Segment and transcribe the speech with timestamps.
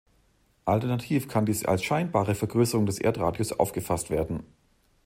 [0.65, 4.43] Alternativ kann dies als scheinbare Vergrößerung des Erdradius aufgefasst werden.